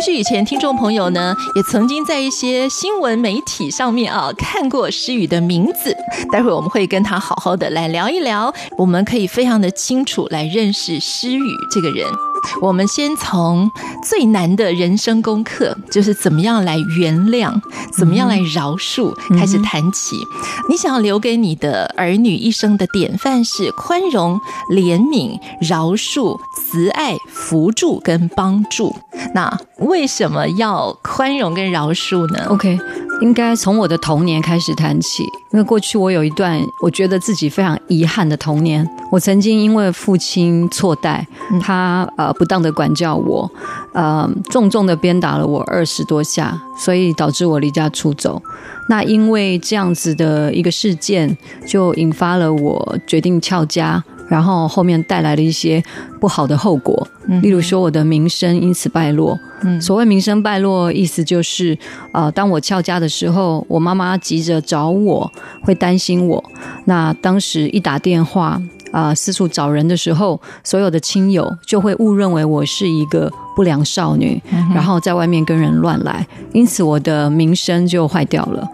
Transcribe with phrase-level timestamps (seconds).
[0.00, 5.94] 也许以前听众朋友呢，也曾经在一些新闻媒体上面啊看过诗雨的名字。
[6.32, 12.29] 待会我们会跟他好好的来聊一聊，我们可以非常的清楚来认识诗雨这个人。
[12.60, 13.70] 我们先从
[14.02, 17.60] 最难的人生功课，就是怎么样来原谅，
[17.92, 20.16] 怎么样来饶恕，开始谈起。
[20.68, 24.40] 你想要留给你的儿女一生的典范是宽容、
[24.70, 28.94] 怜悯、饶恕、慈爱、扶助跟帮助。
[29.34, 32.78] 那为什么要宽容跟饶恕呢？OK。
[33.20, 38.88] 应该从我的童年开始谈起，因为过去我有一段我觉得自己非常遗憾的童年。
[39.10, 41.26] 我曾经因为父亲错待，
[41.60, 43.50] 他呃不当的管教我，
[43.92, 48.40] 呃重重的鞭打了我二十多下，所以导致我离家出走。
[48.88, 54.02] 那因为这样子的一个事件，就引发了我决定翘家。
[54.30, 55.82] 然后后面带来了一些
[56.20, 57.06] 不好的后果，
[57.42, 59.36] 例如说我的名声因此败落。
[59.80, 61.76] 所谓名声败落，意思就是，
[62.12, 65.30] 呃，当我翘家的时候，我妈妈急着找我，
[65.62, 66.42] 会担心我。
[66.84, 74.40] 那当时一打电话，啊、呃，四处找人的时候，所有的亲友就会误认为我是一个不良少女，
[74.74, 78.66] 然后在外面跟人乱来，因此我的名声就坏掉了。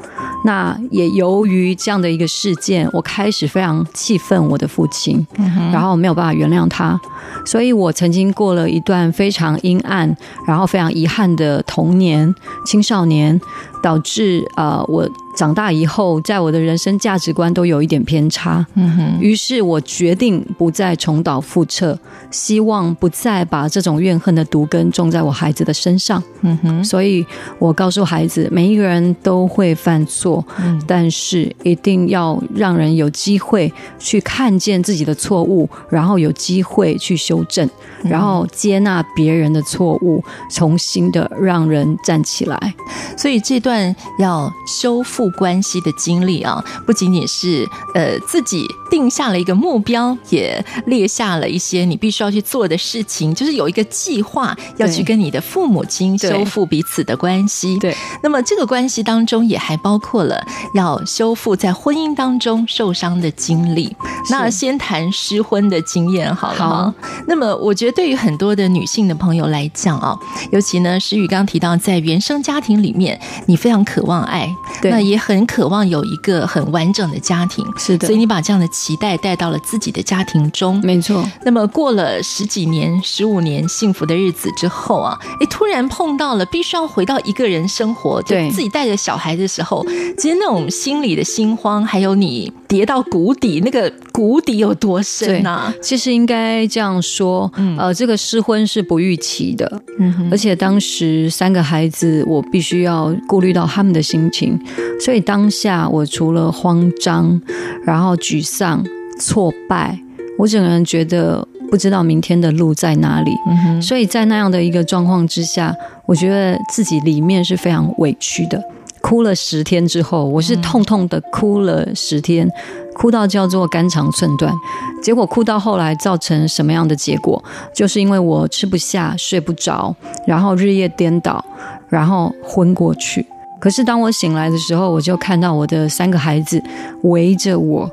[0.44, 5.26] 那也由于这样的一个事件，我开始非常气愤我的父亲，
[5.72, 6.98] 然后没有办法原谅他，
[7.44, 12.32] 所以我曾经过了一段非常阴暗，然后非常遗憾的童年、
[12.64, 13.40] 青少年，
[13.86, 18.66] 导致呃我长大以后，在我的人生价值观都有一点偏差。
[18.74, 21.96] 嗯哼于是我决定不再重蹈覆辙，
[22.32, 26.20] 希望不再把这种怨恨的毒根种在我孩子的身上。
[26.40, 27.24] 嗯哼所以
[27.60, 30.44] 我告诉孩子，每一个人都会犯错。
[30.86, 37.68] 但是一定要让人有机会去看见自己的错误，然后有机会去修正，
[38.04, 42.74] 然后接纳别人的错误，重新的让人站起来。
[43.16, 43.75] 所以这段
[44.18, 57.78] 要修复关系的经历啊，不仅仅是呃自己定下了一个目标，也列下了一些你必须要去做的事情，就是有一个计划要去跟你的父母亲修复彼此的关系。
[57.78, 60.26] 对，那么这个关系当中也还包括。
[60.26, 60.44] 了
[60.74, 63.96] 要修复在婚姻当中受伤的经历，
[64.30, 66.58] 那先谈失婚的经验好了。
[66.58, 66.94] 好，
[67.26, 70.18] 那么我觉得对于很多的女性的朋友来讲啊，
[70.50, 81.28] 尤其呢，诗雨刚刚提到在原生家庭里面，你非常渴望爱，对，那也很渴望有一个很完整的家庭，是的，所以你把这样的期待带到了自己的家庭中，没错。
[81.44, 89.84] 那么过了十几年、十五年幸福的日子之后啊，哎，突然碰到了必须要回到一个人生活，对，自己带着小孩的时候。
[90.18, 95.72] 其实那种心里的心慌，还有你跌到谷底，那个谷底有多深啊？
[95.80, 104.58] 其实应该这样说，呃，这个失婚是不预期的，嗯，而且当时三个孩子，我必须要顾虑到他们的心情，
[105.00, 107.40] 所以当下我除了慌张，
[107.84, 108.84] 然后沮丧、
[109.20, 109.98] 挫败，
[110.38, 115.74] 我整个人觉得不知道明天的路在哪里，嗯，所以在那样的一个状况之下，
[116.06, 118.62] 我觉得自己里面是非常委屈的。
[119.06, 122.50] 哭了十天之后，我是痛痛的哭了十天，
[122.92, 124.52] 哭到叫做肝肠寸断。
[125.00, 127.40] 结果哭到后来造成什么样的结果？
[127.72, 129.94] 就是因为我吃不下、睡不着，
[130.26, 131.44] 然后日夜颠倒，
[131.88, 133.24] 然后昏过去。
[133.60, 136.60] 可是当我醒来的时候，我就看到我的三个孩子
[137.04, 137.88] 围着我。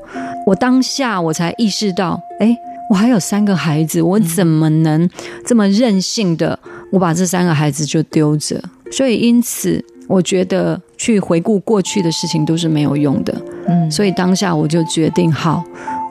[0.47, 2.57] 我当下我才意识到，哎，
[2.90, 5.07] 我还有三个孩子，我怎么能
[5.45, 6.57] 这么任性的
[6.92, 8.59] 我把这三个孩子就丢着？
[8.92, 9.86] 所以因此。
[10.09, 15.62] 我觉得去回顾过去的事情都是没有用的，嗯，所以当下我就决定好，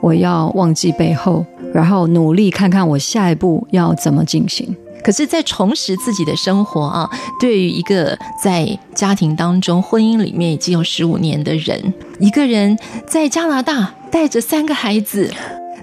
[0.03, 1.43] 我要忘记背后，
[1.73, 4.77] 然后努力看看我下一步要怎么进行。
[5.03, 7.09] 可是，在重拾自己的生活啊，
[7.39, 15.27] 对于一个在家庭当中、婚姻里面已经有十五年的人，一个人在加拿大带着三个孩子，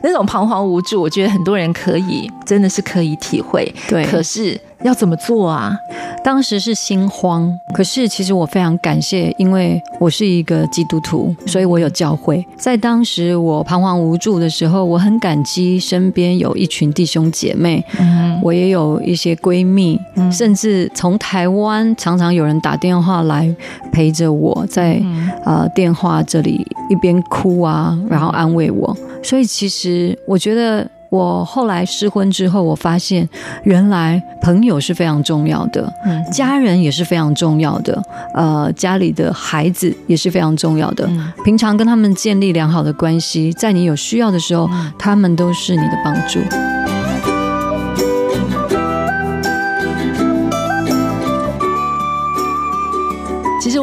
[0.04, 3.74] 那种彷徨无助，我觉得很多人可以真的是可以体会。
[3.88, 5.78] 对，可是要怎么做啊？
[6.22, 12.44] 当时是心慌，可是其实我非常感谢，因为我是一个基督徒，所以我有教会。
[12.56, 23.54] 在当时我彷徨无助的时候，我很感激身边有一群弟兄姐妹，嗯，我也有一些闺蜜，嗯，甚至从台湾常常有人打电话来
[23.90, 25.02] 陪着我在，在
[25.44, 28.94] 呃电话这里一边哭啊，然后安慰我。
[29.22, 30.86] 所以其实我觉得。
[31.10, 33.28] 我后来失婚之后，我发现
[33.64, 38.02] 原来朋友是非常重要的，嗯，家人也是非常重要的，
[38.32, 41.08] 呃，家里的孩子也是非常重要的。
[41.44, 46.40] 平常跟他们建立良好的关系，在你有需要的时候，他们都是你的帮助。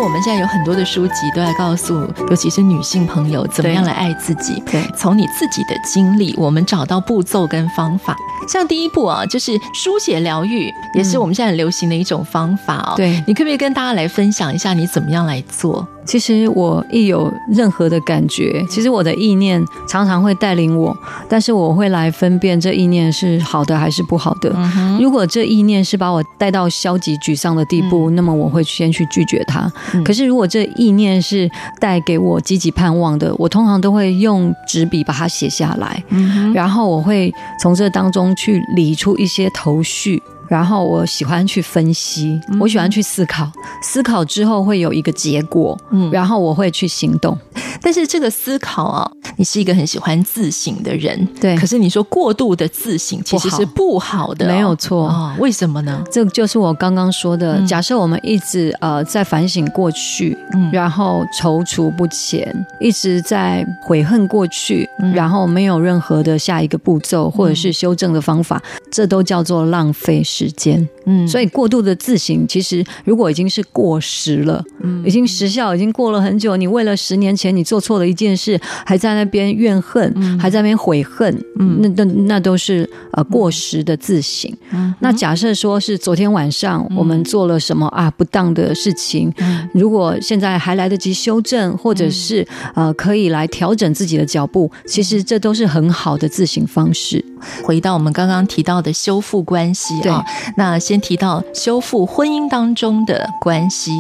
[0.08, 4.64] 我们现在有很多的书籍都在告诉，尤其是女性朋友，怎么样来爱自己。
[4.66, 8.16] 对，从你自己的经历，我们找到步骤跟方法。
[8.48, 12.94] 像第一步啊，就是书写疗愈，也是我们现在很流行的一种方法哦。
[12.96, 15.86] 对，你可不可以跟大家来分享一下，你怎么样来做？
[16.08, 20.96] 其实我一有任何的感觉，其实我的意念常常会带领我，
[21.28, 24.52] 但是我会来分辨这意念是好的还是不好的。
[24.56, 29.72] 嗯、如果这意念是把我带到消极沮丧的地步，嗯、那么我会先去拒绝它。
[29.94, 31.50] 嗯、可是如果这意念是
[31.80, 40.24] 带给我积极盼望的，我通常都会用纸笔把它写下来，嗯、然后我会从这当中去理出一些头绪。
[40.48, 43.52] 然后我喜欢去分析，我喜欢去思考，
[43.82, 47.38] 思考之后会有一个结果，嗯，然后我会去行动。
[47.82, 51.56] 但是这个思考啊，你是一个很喜欢自省的人，对。
[51.58, 55.08] 可是你说过度的自省其实是不好的，没有错。
[55.08, 56.04] 哦，为什么呢？
[56.12, 57.62] 这就是我刚刚说的。
[57.68, 68.62] 假设我们一直呃在反省过去，嗯，然后踌躇不前，一直在悔恨过去，然后没有任何的下一个步骤或者是修正的方法，
[68.92, 84.52] 这都叫做浪费时间，嗯，所以过度的自省，其实如果已经是过时了，嗯，已经时效已经过了很久，你为了十年前你做错了一件事，还在那边怨恨，嗯，还在那边悔恨，嗯，那那那都是呃过时的自省。
[84.72, 92.46] 嗯，那假设说是昨天晚上我们做了什么啊不当的事情，嗯，如果现在还来得及修正，或者是
[92.76, 97.24] 呃可以来调整自己的脚步，其实这都是很好的自省方式。
[97.64, 100.26] 回到我们刚刚提到的修复关系啊，
[100.58, 103.92] 那先提到修复婚姻当中的关系，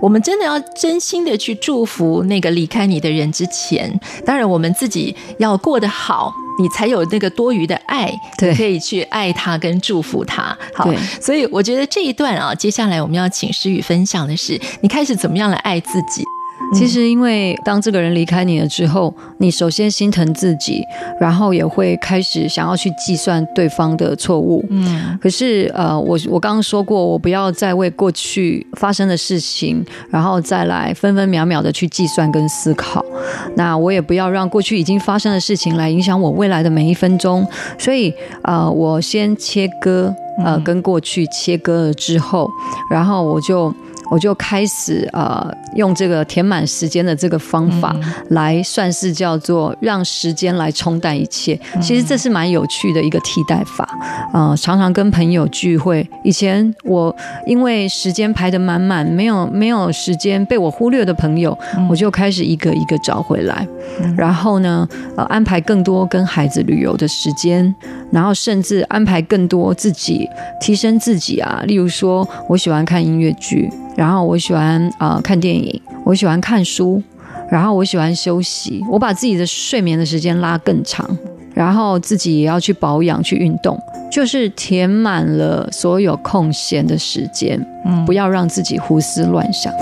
[0.00, 10.56] 我们真的要真心的去祝福那个离开你的人之前，当然我们自己要过得好，你才有那个多余的爱，对，可以去爱他跟祝福他。
[10.74, 16.24] 好，所以我觉得这一段啊，接下来我们要请诗雨分享的是，你开始怎么样来爱自己。
[16.72, 20.82] 其实，因为当这个人离开你了之后，你首先心疼自己，
[21.20, 24.64] 然后也会开始想要去计算对方的错误。
[24.70, 33.04] 嗯，可是呃，我我刚刚说过，我不要再为过去发生的事情，然后再来分分秒秒的去计算跟思考。
[33.56, 37.46] 那我也不要让过去已经发生的事情来影响我未来的每一分钟。
[37.78, 40.14] 所以呃，我先切割，
[40.44, 42.48] 呃，跟过去切割了之后，
[42.90, 43.74] 然后我就。
[44.10, 47.94] 我就开始呃用这个填满时间的这个方法
[48.30, 51.58] 来算是叫做让时间来冲淡一切。
[51.80, 53.88] 其实这是蛮有趣的一个替代法。
[54.32, 57.14] 呃，常常跟朋友聚会，以前我
[57.46, 61.56] 因为时间排得满满，没有没有时间被我忽略的朋友，
[61.88, 63.66] 我就开始一个一个找回来。
[64.16, 67.72] 然后呢，呃，安排更多跟孩子旅游的时间，
[68.10, 70.28] 然后甚至安排更多自己
[70.60, 71.62] 提升自己啊。
[71.66, 73.70] 例如说，我喜欢看音乐剧。
[73.96, 77.02] 然后我喜欢啊、呃、看电影，我喜欢看书，
[77.50, 81.08] 然后我喜欢休息，我把自己的睡眠的时间拉更长，
[81.54, 83.78] 然后自己也要去保养、去运动，
[84.10, 89.72] 就是填满了所有空闲的时间，嗯，不要让自己胡思乱想。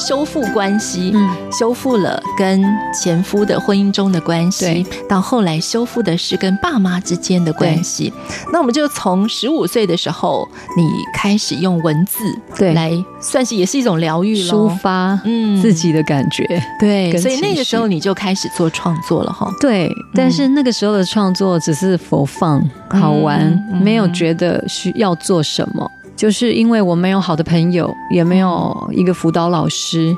[0.00, 8.10] 修复关系，嗯，修复了跟前夫的婚姻中的关系，到后来修复的是跟爸妈之间的关系。
[8.50, 12.24] 那我们就从十五岁的时候，你开始用文字
[12.56, 12.70] 对。
[12.70, 16.46] 来算是也是一种疗愈抒发，嗯，自己的感觉，
[16.78, 19.52] 对，所以那个时候你就开始做创作了哈。
[19.60, 23.52] 对，但是那个时候的创作只是 for fun 好玩，
[23.82, 25.90] 没有觉得需要做什么。
[26.20, 30.14] 就是因为我没有好的朋友，也没有一个辅导老师，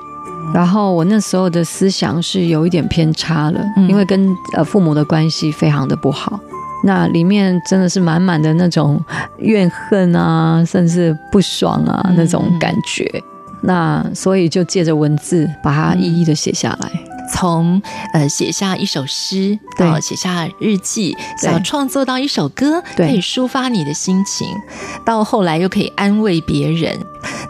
[0.52, 6.40] 然后我那时候的思想是有一点偏差了，因为跟呃父母的关系非常的不好，
[6.82, 9.00] 那里面真的是满满的那种
[9.38, 13.22] 怨恨啊，甚至不爽啊那种感觉，
[13.60, 16.90] 那所以就借着文字把它一一的写下来。
[17.32, 17.80] 从
[18.12, 24.46] 呃写下一首诗，到写下日记，想创作到一首歌，可以抒发你的心情，
[25.04, 26.96] 到后来又可以安慰别人。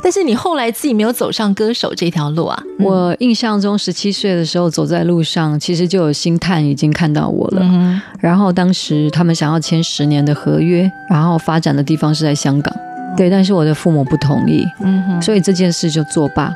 [0.02, 2.62] 但是你后来自己没有走上歌手这条路啊？
[2.78, 7.60] 我印象中十七岁的时候走在路上，其实就有星探已经看到我了。
[7.62, 12.74] 嗯、然后当时他们想要签十年的合约，然后发展的地方是在香港。
[13.16, 14.66] 对，但是我的父母不同意，
[15.20, 16.52] 所以这件事就作罢。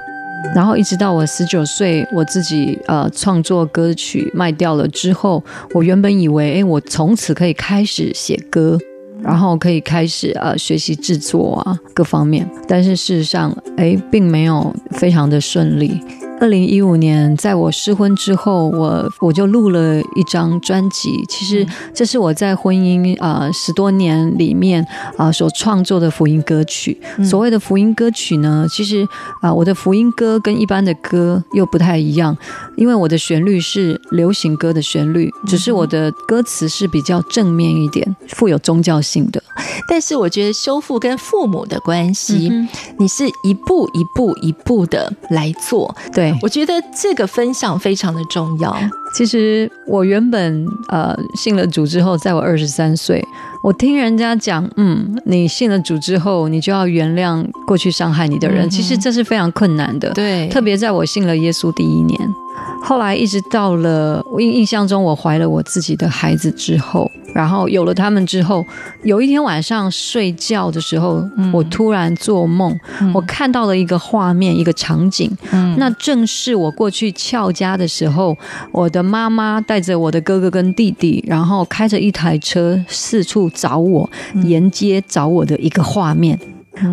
[0.54, 8.78] 然后一直到我十九岁，我自己呃创作歌曲卖掉了之后，我原本以为，哎，我从此可以开始写歌，
[9.22, 12.48] 然后可以开始呃学习制作啊各方面。
[12.68, 16.00] 但是事实上，哎，并没有非常的顺利。
[16.38, 21.24] 二零一五年，在我失婚之后，我我就录了一张专辑。
[21.28, 24.82] 其实这是我在婚姻啊、呃、十多年里面
[25.16, 27.00] 啊、呃、所创作的福音歌曲。
[27.24, 29.02] 所谓的福音歌曲呢，其实
[29.40, 32.36] 啊、呃、我的福音歌跟一般的歌又不太一样，
[32.76, 39.42] 因为我的旋律是流行歌的旋律，只是我的歌词是比较正面一点，富有宗教性的。
[39.88, 46.25] 但是我觉得修复跟父母的关系，嗯、你是一步一步一步的来做，对。
[46.42, 48.76] 我觉得这个分享非常的重要。
[49.14, 53.24] 其实我原本呃信了主之后，在我二十三岁，
[53.62, 58.66] 我听人家讲，嗯，你信了主之后，你就要原谅过去伤害你的人。
[58.66, 62.34] 嗯、其实这是非常困难的，对，特别在我信了耶稣第一年。
[62.82, 68.64] 后来一直到了我印印象中，我怀了我自己的孩子之后，然后有了他们之后，
[69.02, 78.34] 有一天晚上睡觉的时候，嗯、我突然做梦，嗯、我看到了一个画面，一个场景，嗯、那正是我过去俏家的时候，
[78.72, 84.08] 我的妈妈带着我的哥哥跟弟弟，然后开着一台车四处找我，
[84.42, 86.38] 沿街找我的一个画面。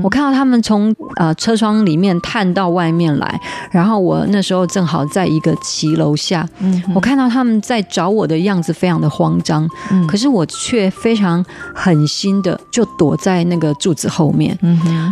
[0.01, 3.39] 我看到他们从呃车窗里面探到外面来，
[3.71, 10.07] 然后我那时候正好在一个骑楼下，嗯我看到他们在找我的样子非常的慌张，嗯。
[10.07, 11.43] 可是我却非常
[11.75, 14.57] 狠心的就躲在那个柱子后面。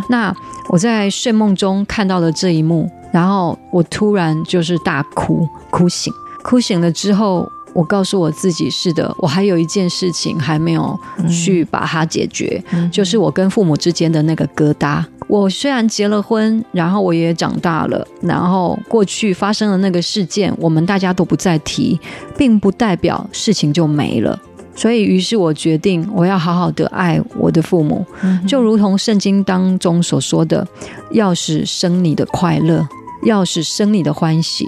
[0.08, 0.34] 那
[0.68, 6.12] 我在睡梦中看到了这一幕，然后我突然就是大哭，哭醒，
[6.42, 7.50] 哭醒了之后。
[7.72, 10.98] 我告诉我自己，是的，我还有一件事情还没有
[11.28, 15.02] 去把它解决，嗯、就是我跟父母之间的那个疙瘩。
[15.28, 21.98] 我虽然结了婚，然后我也长大了，然后过去发生的那个事件，我们大家都不再提，
[22.36, 24.38] 并不代表事情就没了。
[24.74, 28.04] 所以，于是我决定，我要好好的爱我的父母，
[28.46, 30.66] 就如同圣经当中所说的，
[31.12, 32.86] 要使生你的快乐，
[33.24, 34.66] 要使生你的欢喜。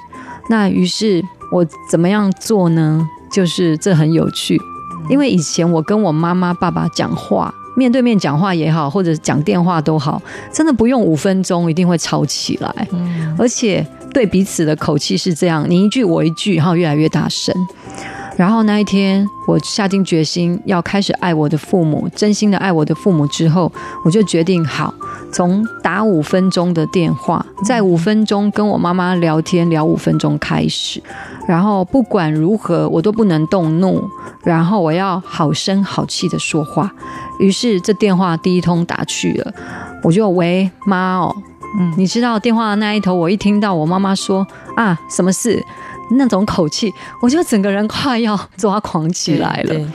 [0.48, 1.22] 那于是。
[1.50, 3.06] 我怎么样做呢？
[3.32, 4.60] 就是这很有趣，
[5.08, 10.22] 因为以前我跟我妈妈、爸爸讲话，面对面讲话也好，或者讲电话都好，
[10.52, 12.88] 真的不用五分钟，一定会吵起来，
[13.36, 17.52] 而且对彼此的口气是这样，你一句我一句，然后越来越大声。
[18.36, 23.70] 然后那一天，我下定决心要开始爱我的父母，真心的爱我的父母之后，
[24.04, 24.92] 我就决定好，
[25.32, 31.00] 从打五分钟的电话，在五分钟跟我妈妈聊天聊五分钟开始，
[31.46, 34.02] 然后不管如何，我都不能动怒，
[34.42, 36.90] 然后我要好声好气的说话。
[37.38, 39.54] 于是这电话第一通打去了，
[40.02, 41.32] 我就喂妈哦，
[41.78, 44.44] 嗯，你知道电话的那一头，我一听到我妈妈说
[44.76, 45.64] 啊，什么事？
[46.10, 49.92] 那种口气，我就整个人快要抓狂起来了。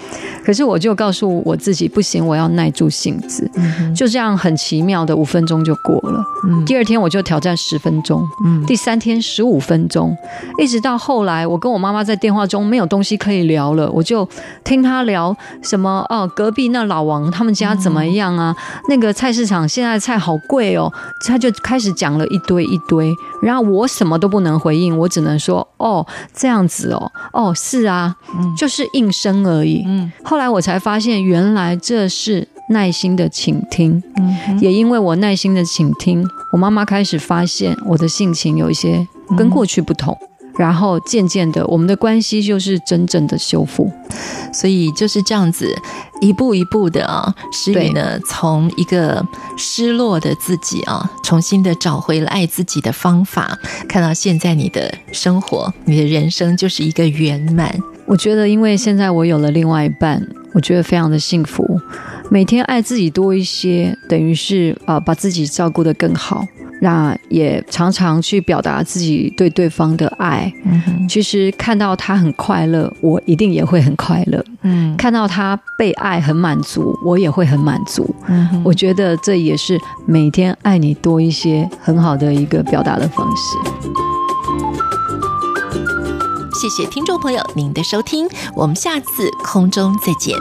[0.49, 3.47] 可是我就告诉我自己，不行，我要耐住性子。
[3.53, 6.25] 嗯、就这样很奇妙的五分钟就过了。
[6.47, 10.17] 嗯、第二天我就挑战十分钟，嗯、第三天十五分钟，
[10.57, 14.27] 一直到后来，我跟我妈妈在电话中没有东西可以聊了，我就
[14.63, 18.55] 听她聊什么哦，隔壁那老王他们家怎么样啊？
[18.57, 20.91] 嗯、那个菜市场现在菜好贵哦，
[21.27, 23.13] 她就开始讲了一堆一堆，
[23.43, 26.03] 然后我什么都不能回应，我只能说哦
[26.33, 29.83] 这样子哦，哦是啊，嗯、就是应声而已。
[29.85, 30.38] 嗯，后。
[30.39, 34.01] 后来我才发现，原来这是耐心的倾听。
[34.15, 39.05] 嗯，也因为我耐心的倾听，我妈妈开始发现我的性情有一些
[39.37, 40.17] 跟过去不同。
[40.21, 40.28] 嗯、
[40.59, 43.89] 然后渐渐的，我们的关系就是真正的修复。
[44.51, 45.73] 所以就是这样子，
[46.19, 49.25] 一步一步的啊，诗雨呢，从一个
[49.55, 57.73] 失落的自己啊，重新的找回了爱自己的方法，看到现在你的生活，你的人生就是一个圆满。
[58.05, 61.79] 我觉得，因为现在我有了另外一半，我觉得非常的幸福。
[62.29, 66.45] 每天爱自己多一些，等于是啊、呃，把自己照顾得更好。
[66.81, 70.51] 那也常常去表达自己对对方的爱。
[70.63, 74.43] 嗯哼，其实看到他很快乐，我一定也会很快乐。
[74.61, 78.13] 嗯，看到他被爱很满足，我也会很满足。
[78.27, 83.57] 嗯哼，我觉得这也是每天爱你多一些很好的一个表达的方式。
[86.61, 90.35] 谢谢听众朋友您的收听，我们下次空中再见。